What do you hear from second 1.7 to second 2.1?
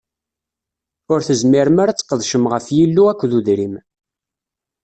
ara ad